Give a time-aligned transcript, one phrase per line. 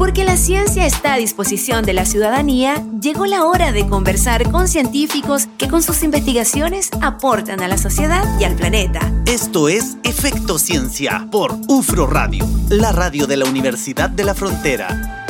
[0.00, 4.66] Porque la ciencia está a disposición de la ciudadanía, llegó la hora de conversar con
[4.66, 9.00] científicos que con sus investigaciones aportan a la sociedad y al planeta.
[9.26, 15.26] Esto es Efecto Ciencia por UFRO Radio, la radio de la Universidad de la Frontera.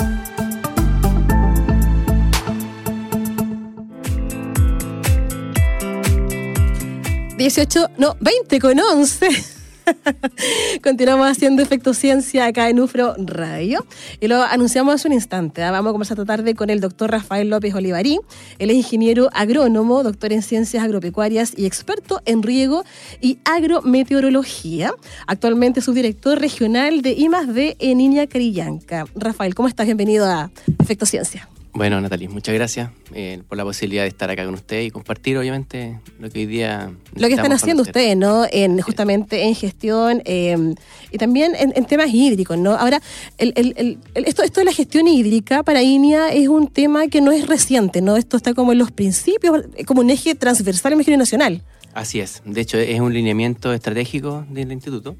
[7.36, 9.59] 18, no, 20 con 11.
[10.82, 13.86] Continuamos haciendo Efecto Ciencia acá en UFRO Radio
[14.20, 15.62] y lo anunciamos hace un instante.
[15.62, 15.70] ¿ah?
[15.70, 18.18] Vamos a conversar esta tarde con el doctor Rafael López Olivarí.
[18.58, 22.84] Él es ingeniero agrónomo, doctor en ciencias agropecuarias y experto en riego
[23.20, 24.92] y agrometeorología.
[25.26, 29.04] Actualmente subdirector regional de I+D en Iña Carillanca.
[29.14, 29.86] Rafael, ¿cómo estás?
[29.86, 31.48] Bienvenido a Efecto Ciencia.
[31.72, 35.38] Bueno, Natalie, muchas gracias eh, por la posibilidad de estar acá con usted y compartir,
[35.38, 36.90] obviamente, lo que hoy día.
[37.14, 38.44] Lo que están haciendo ustedes, ¿no?
[38.50, 40.74] En, justamente en gestión eh,
[41.12, 42.72] y también en, temas hídricos, ¿no?
[42.72, 43.00] Ahora,
[43.38, 48.00] esto, esto de la gestión hídrica para INIA es un tema que no es reciente,
[48.00, 48.16] ¿no?
[48.16, 51.62] Esto está como en los principios, como un eje transversal en la nacional.
[51.94, 52.42] Así es.
[52.44, 55.16] De hecho, es un lineamiento estratégico del instituto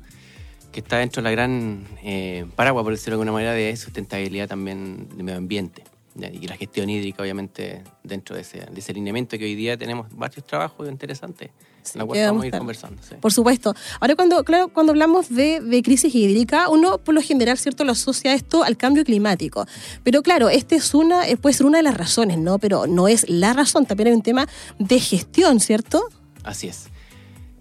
[0.73, 4.49] que está dentro de la gran eh, paraguas, por decirlo de alguna manera, de sustentabilidad
[4.49, 5.85] también del medio ambiente
[6.17, 10.09] y la gestión hídrica, obviamente, dentro de ese, de ese alineamiento que hoy día tenemos
[10.15, 11.51] varios trabajos interesantes.
[11.95, 13.01] en la cual vamos a ir conversando.
[13.21, 13.75] Por supuesto.
[14.01, 17.93] Ahora, cuando, claro, cuando hablamos de, de, crisis hídrica, uno por lo general, ¿cierto?, lo
[17.93, 19.67] asocia esto al cambio climático.
[20.03, 22.59] Pero claro, este es una, eh, puede ser una de las razones, ¿no?
[22.59, 26.03] Pero no es la razón, también hay un tema de gestión, ¿cierto?
[26.43, 26.89] Así es.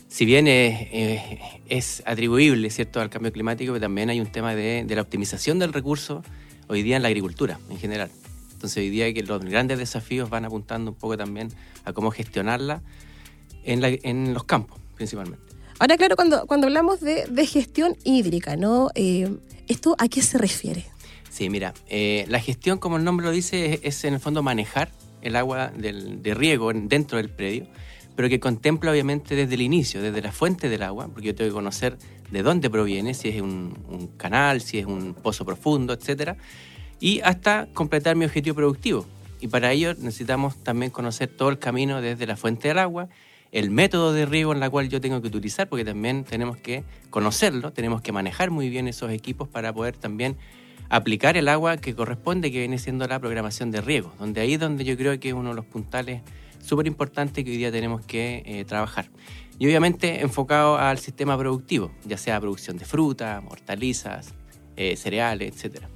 [0.08, 4.96] Si bien es, atribuible, ¿cierto?, al cambio climático, pero también hay un tema de, de
[4.96, 6.24] la optimización del recurso
[6.68, 8.10] hoy día en la agricultura en general.
[8.60, 11.48] Entonces hoy día que los grandes desafíos van apuntando un poco también
[11.86, 12.82] a cómo gestionarla
[13.64, 15.42] en, los campos principalmente.
[15.80, 18.90] Ahora, claro, cuando, cuando hablamos de, gestión hídrica, ¿no?
[18.96, 19.34] Eh,
[19.70, 20.84] ¿Esto a qué se refiere?
[21.30, 24.92] Sí, mira, eh, la gestión, como el nombre lo dice, es, en el fondo manejar
[25.22, 27.66] el agua de riego dentro del predio,
[28.18, 31.50] pero que contempla obviamente desde el inicio, desde la fuente del agua, porque yo tengo
[31.50, 31.98] que conocer
[32.30, 36.36] de dónde proviene, si es un, un canal, si es un pozo profundo, etcétera,
[37.00, 39.06] y hasta completar mi objetivo productivo.
[39.42, 43.08] Y para ello necesitamos también conocer todo el camino desde la fuente del agua,
[43.52, 46.84] el método de riego en la cual yo tengo que utilizar, porque también tenemos que
[47.10, 50.38] conocerlo, tenemos que manejar muy bien esos equipos para poder también
[50.90, 54.60] aplicar el agua que corresponde, que viene siendo la programación de riego, donde ahí es
[54.60, 56.22] donde yo creo que es uno de los puntales
[56.60, 59.10] súper importantes que hoy día tenemos que eh, trabajar.
[59.58, 64.34] Y obviamente enfocado al sistema productivo, ya sea producción de fruta, hortalizas,
[64.76, 65.90] eh, cereales, etcétera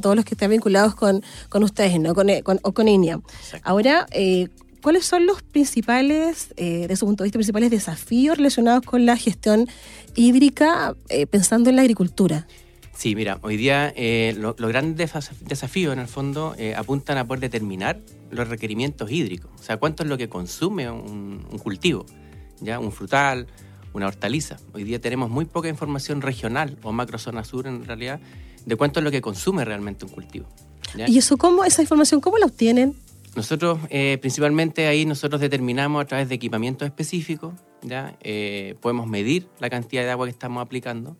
[0.00, 1.22] todos los que están vinculados con,
[1.62, 2.14] ustedes, ¿no?
[2.14, 2.28] Con,
[2.62, 3.20] o con INIA.
[3.62, 4.48] Ahora, eh,
[4.82, 9.16] ¿cuáles son los principales, eh, de su punto de vista, principales desafíos relacionados con la
[9.16, 9.68] gestión
[10.14, 12.46] hídrica eh, pensando en la agricultura?
[12.96, 13.92] Sí, mira, hoy día
[14.36, 19.78] los grandes desafíos en el fondo apuntan a poder determinar los requerimientos hídricos, o sea,
[19.78, 22.06] cuánto es lo que consume un, un cultivo,
[22.60, 23.48] ya un frutal,
[23.94, 24.58] una hortaliza.
[24.74, 28.20] Hoy día tenemos muy poca información regional o macrozona sur en realidad
[28.66, 30.46] de cuánto es lo que consume realmente un cultivo.
[31.06, 32.94] ¿Y eso cómo, esa información, cómo la obtienen?
[33.34, 38.16] Nosotros, eh, principalmente ahí, nosotros determinamos a través de equipamientos específicos, ¿ya?
[38.20, 41.16] Eh, podemos medir la cantidad de agua que estamos aplicando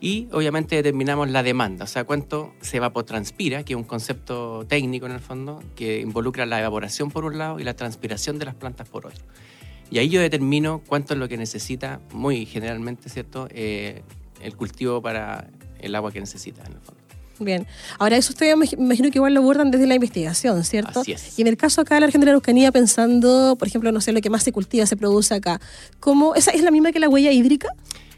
[0.00, 5.06] y obviamente determinamos la demanda, o sea, cuánto se evapotranspira, que es un concepto técnico
[5.06, 8.56] en el fondo, que involucra la evaporación por un lado y la transpiración de las
[8.56, 9.24] plantas por otro.
[9.88, 14.02] Y ahí yo determino cuánto es lo que necesita, muy generalmente, ¿cierto?, eh,
[14.40, 15.48] el cultivo para
[15.82, 17.00] el agua que necesita en el fondo.
[17.38, 17.66] Bien,
[17.98, 21.00] ahora eso ustedes me imagino que igual lo abordan desde la investigación, ¿cierto?
[21.00, 21.38] Así es.
[21.38, 24.20] Y en el caso acá de la Argentina Araucanía, pensando, por ejemplo, no sé, lo
[24.20, 25.60] que más se cultiva, se produce acá,
[25.98, 27.68] ¿cómo, ¿esa es la misma que la huella hídrica?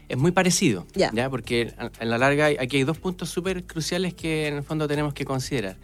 [0.07, 1.29] Es muy parecido, ¿ya?
[1.29, 5.13] Porque en la larga aquí hay dos puntos súper cruciales que en el fondo tenemos
[5.13, 5.77] que considerar.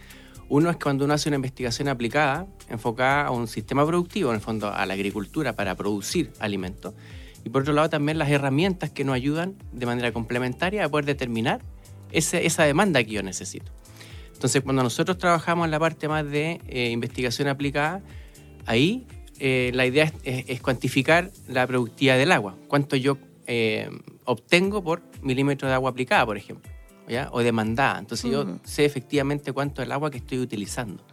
[0.48, 4.42] Uno es cuando uno hace una investigación aplicada, enfocada a un sistema productivo, en el
[4.42, 6.94] fondo a la agricultura para producir alimentos.
[7.44, 11.06] Y por otro lado también las herramientas que nos ayudan de manera complementaria a poder
[11.06, 11.62] determinar
[12.12, 13.72] esa demanda que yo necesito.
[14.41, 18.01] Entonces, cuando nosotros trabajamos en la parte más de eh, investigación aplicada,
[18.65, 19.06] ahí
[19.38, 23.88] eh, la idea es, cuantificar la productividad del agua, cuánto yo eh,
[24.25, 26.68] obtengo por milímetro de agua aplicada, por ejemplo,
[27.30, 28.00] o demandada.
[28.00, 31.04] Entonces, yo sé efectivamente cuánto es el agua que estoy utilizando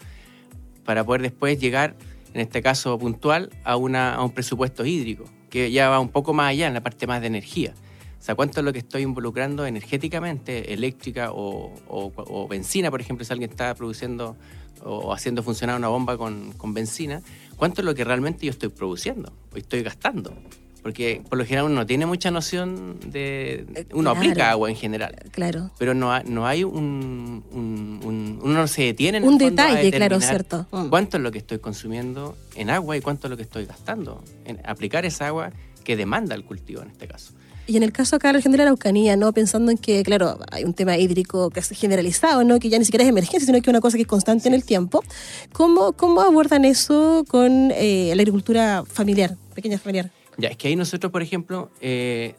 [0.87, 1.97] para poder después llegar,
[2.33, 6.35] en este caso puntual, a, una, a un presupuesto hídrico, que ya va un poco
[6.35, 7.75] más allá en la parte más de energía.
[8.19, 13.33] O sea, cuánto es lo que estoy involucrando energéticamente, eléctrica o, benzina, por ejemplo, si
[13.33, 14.37] alguien está produciendo
[14.83, 17.23] o haciendo funcionar una bomba con, benzina,
[17.57, 20.35] cuánto es lo que realmente yo estoy produciendo o estoy gastando.
[20.83, 23.67] Porque por lo general uno no tiene mucha noción de...
[23.75, 25.15] Eh, uno aplica agua en general.
[25.33, 25.71] Claro.
[25.79, 30.67] Pero no, no hay un, uno uno se detiene en Un detalle, claro, cierto.
[30.91, 34.23] ¿Cuánto es lo que estoy consumiendo en agua y cuánto es lo que estoy gastando
[34.45, 35.53] en aplicar esa agua
[35.85, 37.33] que demanda el cultivo en este caso?
[37.67, 39.31] Y en el caso acá de la región de la Araucanía, ¿no?
[39.33, 42.59] Pensando en que, claro, hay un tema hídrico que es generalizado, ¿no?
[42.59, 44.55] Que ya ni siquiera es emergencia, sino que es una cosa que es constante en
[44.55, 45.05] el tiempo.
[45.53, 50.11] ¿Cómo, cómo abordan eso con eh, la agricultura familiar, pequeña familiar?
[50.39, 52.35] Ya, es que ahí nosotros, por ejemplo, eh,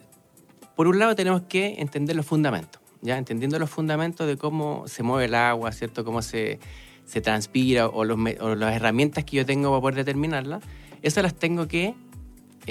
[0.75, 3.18] por un lado tenemos que entender los fundamentos, ¿ya?
[3.18, 6.04] Entendiendo los fundamentos de cómo se mueve el agua, ¿cierto?
[6.04, 6.60] Cómo se,
[7.06, 10.62] se transpira o, los, o las herramientas que yo tengo para poder determinarla,
[11.01, 11.94] esas las tengo que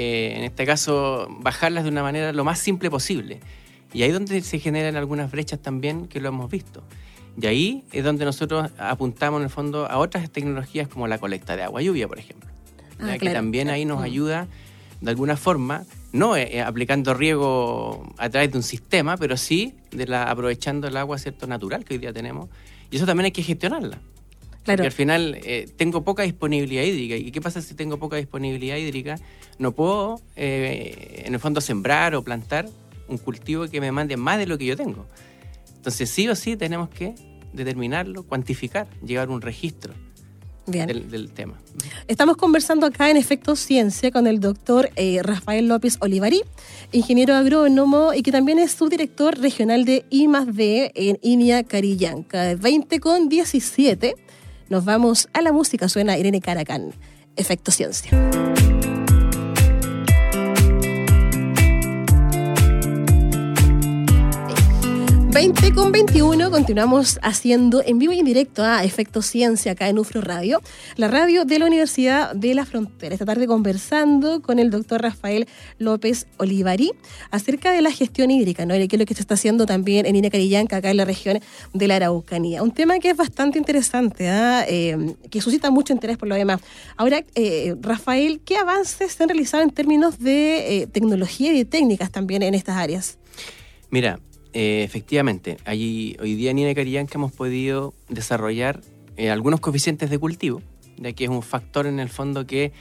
[0.01, 3.41] eh, en este caso, bajarlas de una manera lo más simple posible.
[3.93, 6.85] Y ahí es donde se generan algunas brechas también que lo hemos visto.
[7.41, 11.57] Y ahí es donde nosotros apuntamos en el fondo a otras tecnologías como la colecta
[11.57, 12.49] de agua lluvia, por ejemplo.
[13.01, 14.47] Ah, que también ahí nos ayuda
[15.01, 19.75] de alguna forma, no eh, eh, aplicando riego a través de un sistema, pero sí
[19.91, 22.49] de la, aprovechando el agua cierto natural que hoy día tenemos.
[22.91, 23.99] Y eso también hay que gestionarla.
[24.77, 27.17] Porque al final eh, tengo poca disponibilidad hídrica.
[27.17, 29.19] ¿Y qué pasa si tengo poca disponibilidad hídrica?
[29.59, 32.69] No puedo, eh, en el fondo, sembrar o plantar
[33.09, 35.07] un cultivo que me mande más de lo que yo tengo.
[35.77, 37.15] Entonces, sí o sí tenemos que
[37.53, 39.95] determinarlo, cuantificar, llevar un registro.
[40.69, 41.55] Del, tema.
[42.07, 46.43] Estamos conversando acá en Efecto Ciencia con el doctor eh, Rafael López Olivarí,
[46.93, 53.01] ingeniero agrónomo y que también es subdirector regional de I D en INIA Carillanca, 20
[53.01, 54.15] con 17
[54.69, 56.93] nos vamos a la música, suena Irene Caracán,
[57.37, 58.11] Efecto Ciencia.
[65.39, 69.97] 20 con 21 continuamos haciendo en vivo y en directo a Efecto Ciencia acá en
[69.97, 70.61] UFRO Radio,
[70.97, 73.15] la radio de la Universidad de la Frontera.
[73.15, 75.47] Esta tarde conversando con el doctor Rafael
[75.79, 76.91] López Olivarí
[77.31, 78.75] acerca de la gestión hídrica, ¿no?
[78.75, 81.05] Y qué es lo que se está haciendo también en Ine Carillanca, acá en la
[81.05, 81.39] región
[81.73, 82.65] de la Araucanía.
[82.65, 84.65] Un tema que es bastante interesante, ¿ah?
[84.67, 86.61] eh, que suscita mucho interés por lo demás.
[86.97, 91.65] Ahora, eh, Rafael, ¿qué avances se han realizado en términos de eh, tecnología y de
[91.65, 93.19] técnicas también en estas áreas?
[93.91, 94.19] Mira,
[94.55, 98.81] eh, efectivamente, hoy día en Carillanca hemos podido desarrollar
[99.17, 100.63] eh, algunos coeficientes de cultivo,
[100.97, 102.73] ya que es un factor en el fondo que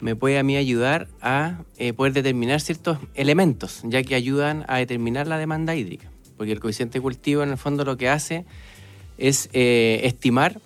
[0.00, 4.78] me puede a mí ayudar a eh, poder determinar ciertos elementos, ya que ayudan a
[4.78, 6.10] determinar la demanda hídrica.
[6.36, 8.46] Porque el coeficiente de cultivo en el fondo lo que hace
[9.18, 10.58] es estimar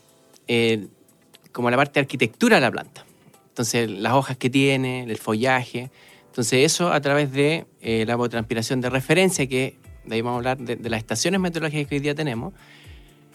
[1.50, 3.04] como la parte de arquitectura de la planta.
[3.48, 5.90] Entonces, las hojas que tiene, el follaje.
[6.26, 10.58] Entonces, eso a través de la evapotranspiración de referencia, que de ahí vamos a hablar
[10.58, 12.54] de, las estaciones meteorológicas que hoy día tenemos,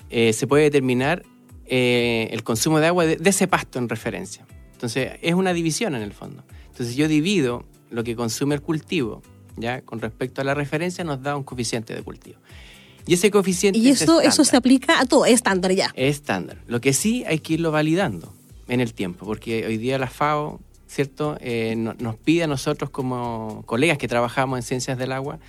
[0.10, 1.24] eh, se puede determinar
[1.66, 4.46] eh, el consumo de agua de, ese pasto en referencia.
[4.74, 6.44] Entonces, es una división en el fondo.
[6.68, 9.22] Entonces, yo divido lo que consume el cultivo,
[9.58, 9.82] ¿ya?
[9.82, 12.40] Con respecto a la referencia, nos da un coeficiente de cultivo.
[13.06, 13.78] Y ese coeficiente.
[13.80, 15.92] Y eso, eso se aplica a todo, es estándar ya.
[15.96, 16.58] Es estándar.
[16.68, 18.34] Lo que sí hay que irlo validando
[18.68, 23.64] en el tiempo, porque hoy día la FAO, ¿cierto?, eh, nos pide a nosotros como
[23.66, 25.40] colegas que trabajamos en ciencias del agua,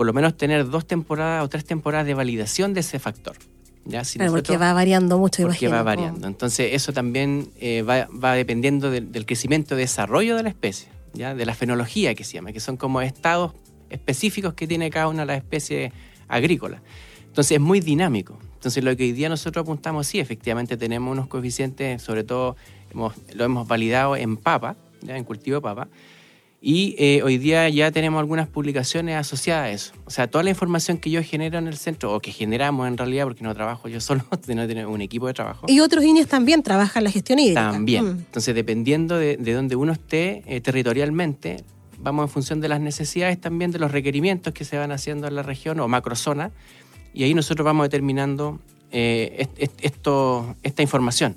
[0.00, 3.36] por lo menos tener dos temporadas o tres temporadas de validación de ese factor.
[3.84, 4.00] ¿ya?
[4.30, 6.26] porque va variando mucho, Porque va variando.
[6.26, 11.34] Entonces, eso también eh, va, dependiendo del, crecimiento y desarrollo de la especie, ¿ya?
[11.34, 13.52] de la fenología que se llama, que son como estados
[13.90, 15.92] específicos que tiene cada una de las especies
[16.28, 16.80] agrícolas.
[17.26, 18.38] Entonces, es muy dinámico.
[18.54, 22.56] Entonces, lo que hoy día nosotros apuntamos, sí, efectivamente tenemos unos coeficientes, sobre todo
[22.94, 25.18] lo hemos validado en papa, ¿ya?
[25.18, 25.88] en cultivo de papa,
[26.62, 29.92] y eh, hoy día ya tenemos algunas publicaciones asociadas a eso.
[30.04, 32.98] O sea, toda la información que yo genero en el centro, o que generamos en
[32.98, 35.66] realidad, porque no trabajo yo solo, no tengo un equipo de trabajo.
[35.68, 37.72] Y otros INES también trabajan la gestión hídrica.
[37.72, 38.04] También.
[38.04, 38.10] Mm.
[38.10, 41.64] Entonces, dependiendo de, de, donde uno esté eh, territorialmente,
[41.98, 45.36] vamos en función de las necesidades también de los requerimientos que se van haciendo en
[45.36, 46.50] la región o macrozona,
[47.14, 48.60] y ahí nosotros vamos determinando
[48.92, 49.48] eh,
[49.80, 51.36] esto, esta información.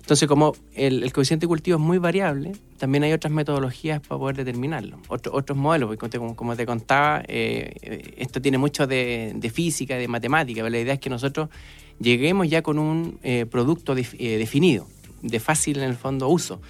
[0.00, 4.36] Entonces, como el, coeficiente de cultivo es muy variable, también hay otras metodologías para poder
[4.36, 10.62] determinarlo, otros modelos, porque como, te contaba, eh, esto tiene mucho de, física, de matemática,
[10.62, 11.48] pero la idea es que nosotros
[12.00, 14.88] lleguemos ya con un eh, producto eh, definido,
[15.22, 16.60] de fácil en el fondo uso.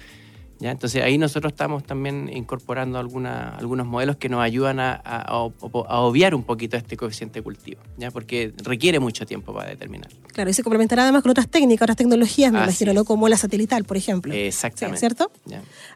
[0.69, 5.01] Entonces ahí nosotros estamos también incorporando alguna, algunos modelos que nos ayudan a,
[5.31, 8.11] obviar un poquito este coeficiente de cultivo, ¿ya?
[8.11, 10.09] porque requiere mucho tiempo para determinar.
[10.27, 13.05] Claro, y se complementará además con otras técnicas, otras tecnologías, me imagino, ¿no?
[13.05, 14.33] como la satelital, por ejemplo.
[14.33, 14.99] Exactamente.
[14.99, 15.31] ¿Cierto?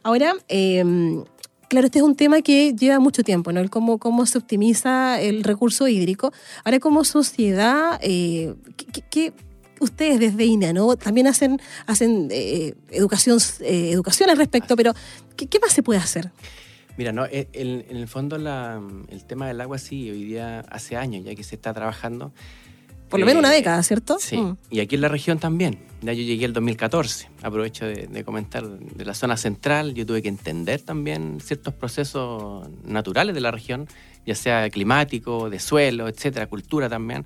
[0.04, 1.24] Ahora, em,
[1.68, 3.60] claro, este es un tema que lleva mucho tiempo, ¿no?
[3.60, 6.32] El cómo, cómo se optimiza el recurso hídrico.
[6.64, 8.56] Ahora, como sociedad, eh,
[9.12, 9.34] ¿qué,
[9.80, 10.96] ustedes desde INA, ¿no?
[10.96, 14.94] También hacen, hacen eh, educación, eh, educación al respecto, pero
[15.36, 16.32] ¿qué, más se puede hacer?
[16.98, 21.26] Mira, no, eh, en el fondo el tema del agua sí, hoy día hace años
[21.26, 22.32] ya que se está trabajando.
[23.10, 24.18] Por lo menos una década, ¿cierto?
[24.20, 24.58] Sí, mm.
[24.72, 25.80] y aquí en la región también.
[26.02, 30.28] Ya yo llegué el 2014, aprovecho de, comentar, de la zona central, yo tuve que
[30.28, 33.88] entender también ciertos procesos naturales de la región,
[34.26, 37.26] ya sea climático, de suelo, etcétera, cultura también.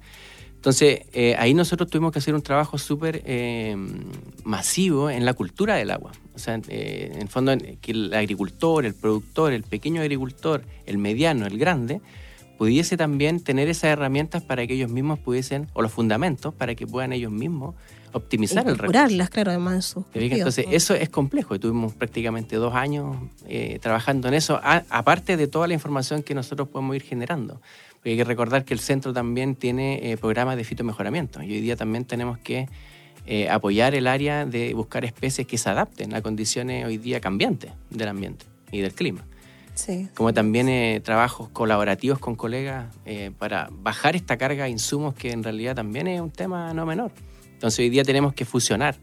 [0.59, 3.77] Entonces, eh, ahí nosotros tuvimos que hacer un trabajo súper eh,
[4.43, 6.11] masivo en la cultura del agua.
[6.35, 10.97] O sea, eh, en el fondo, que el agricultor, el productor, el pequeño agricultor, el
[10.97, 12.01] mediano, el grande,
[12.57, 16.85] pudiese también tener esas herramientas para que ellos mismos pudiesen, o los fundamentos, para que
[16.85, 17.75] puedan ellos mismos
[18.11, 18.91] optimizar el recurso.
[19.29, 19.95] claro, además.
[20.13, 21.57] Entonces, eso es complejo.
[21.57, 23.15] Tuvimos prácticamente dos años
[23.79, 27.61] trabajando en eso, aparte de toda la información que nosotros podemos ir generando
[28.05, 31.75] hay que recordar que el centro también tiene eh, programas de fitomejoramiento y hoy día
[31.75, 32.67] también tenemos que
[33.25, 37.71] eh, apoyar el área de buscar especies que se adapten a condiciones hoy día cambiantes
[37.89, 39.25] del ambiente y del clima.
[39.75, 40.09] Sí.
[40.15, 42.87] Como también eh, trabajos colaborativos con colegas
[43.37, 47.11] para bajar esta carga de insumos que en realidad también es un tema no menor.
[47.53, 48.95] Entonces hoy día tenemos que fusionar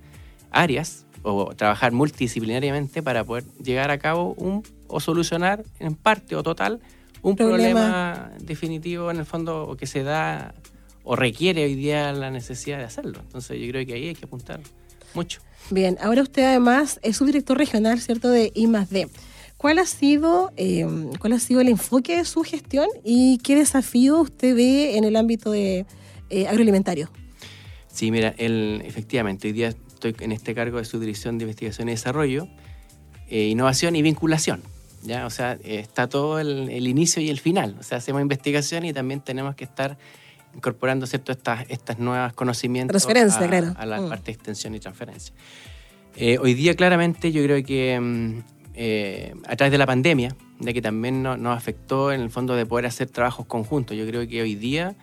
[0.51, 6.43] áreas o trabajar multidisciplinariamente para poder llegar a cabo un, o solucionar en parte o
[6.43, 6.81] total
[7.29, 8.31] un problema.
[8.41, 10.55] definitivo en el fondo que se da
[11.03, 13.19] o requiere hoy día la necesidad de hacerlo.
[13.21, 14.61] Entonces yo creo que ahí hay que apuntar
[15.15, 15.41] mucho.
[15.71, 18.69] Bien, ahora usted además es subdirector regional, ¿cierto?, de I
[19.57, 24.21] ¿Cuál ha sido, em, cuál ha sido el enfoque de su gestión y qué desafío
[24.21, 25.87] usted ve en el ámbito de
[26.31, 27.11] eh, agroalimentario?
[27.89, 31.93] Sí, mira, el, efectivamente, hoy día estoy en este cargo de subdirección de investigación y
[31.93, 32.47] desarrollo,
[33.29, 34.63] eh, innovación y vinculación.
[35.07, 35.27] ¿Ya?
[35.27, 37.77] O sea, está todo el, inicio y el final.
[37.79, 39.97] O sea, hacemos investigación y también tenemos que estar
[40.55, 41.33] incorporando ¿cierto?
[41.33, 44.09] Estas, estas nuevas conocimientos a, la mm.
[44.09, 45.35] parte de extensión y transferencia.
[46.17, 48.39] Eh, hoy día claramente yo creo que mm,
[48.75, 52.65] eh, a través de la pandemia, de que también nos afectó en el fondo de
[52.65, 54.97] poder hacer trabajos conjuntos, yo creo que hoy día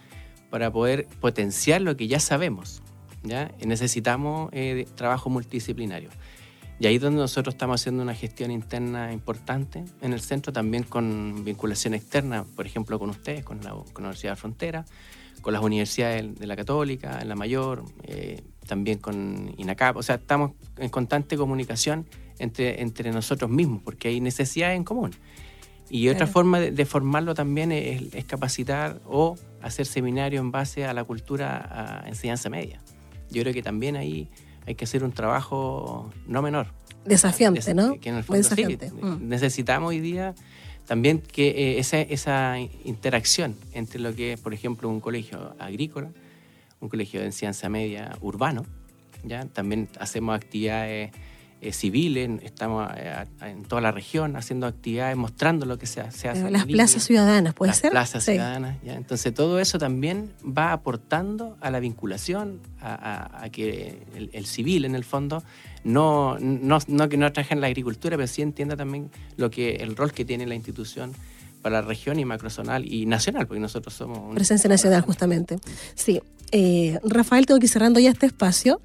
[0.49, 2.81] para poder potenciar lo que ya sabemos,
[3.23, 3.51] ¿ya?
[3.65, 6.09] necesitamos eh, trabajo multidisciplinario.
[6.79, 10.83] Y ahí es donde nosotros estamos haciendo una gestión interna importante en el centro, también
[10.83, 14.85] con vinculación externa, por ejemplo, con ustedes, con la, Universidad de Frontera,
[15.41, 19.97] con las universidades de la Católica, en la Mayor, eh, también con INACAP.
[19.97, 22.07] O sea, estamos en constante comunicación
[22.39, 25.11] entre, entre nosotros mismos, porque hay necesidades en común.
[25.89, 31.03] Y otra forma de, formarlo también es, capacitar o hacer seminarios en base a la
[31.03, 32.81] cultura a enseñanza media.
[33.29, 34.29] Yo creo que también ahí
[34.65, 36.67] hay que hacer un trabajo no menor.
[37.05, 37.99] Desafiante, ¿no?
[37.99, 39.27] Que en el fondo mm.
[39.27, 40.35] necesitamos hoy día
[40.85, 46.09] también que eh, esa, esa interacción entre lo que es, por ejemplo, un colegio agrícola,
[46.81, 48.65] un colegio de enseñanza media urbano,
[49.23, 49.45] ¿ya?
[49.45, 51.11] también hacemos actividades
[51.63, 56.33] eh, civiles, estamos eh, en toda la región haciendo actividades, mostrando lo que se, hace.
[56.51, 57.91] Las plazas ciudadanas, ¿puede las ser?
[57.91, 58.95] Plazas ciudadanas, ¿ya?
[58.95, 64.03] Entonces todo eso también va aportando a la vinculación, a, que
[64.33, 65.41] el, civil en el fondo
[65.83, 69.75] no, no, no que no trabaje en la agricultura, pero sí entienda también lo que
[69.77, 71.13] el rol que tiene la institución
[71.63, 74.35] para la región y macrozonal y nacional, porque nosotros somos...
[74.35, 75.57] Presencia nacional, justamente.
[75.95, 76.21] Sí.
[76.51, 78.79] Eh, Rafael, tengo que ir cerrando ya este espacio.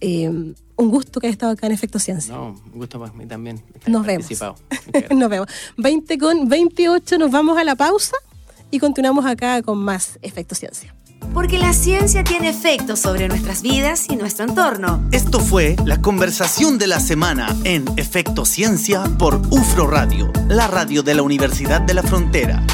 [0.00, 2.34] Eh, un gusto que haya estado acá en Efecto Ciencia.
[2.34, 3.62] No, un gusto para mí también.
[3.86, 4.28] Nos vemos.
[5.10, 5.46] nos vemos.
[5.76, 8.16] 20 con 28, nos vamos a la pausa
[8.70, 10.94] y continuamos acá con más Efecto Ciencia.
[11.34, 15.06] Porque la ciencia tiene efectos sobre nuestras vidas y nuestro entorno.
[15.12, 21.02] Esto fue la conversación de la semana en Efecto Ciencia por UFRO Radio, la radio
[21.02, 22.64] de la Universidad de la Frontera.